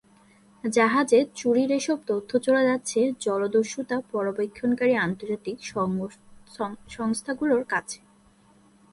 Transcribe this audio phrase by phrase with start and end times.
[0.63, 5.57] জাহাজে চুরির এসব তথ্য চলে যাচ্ছে জলদস্যুতা পর্যবেক্ষণকারী আন্তর্জাতিক
[6.95, 7.99] সংস্থাগুলোর কাছে।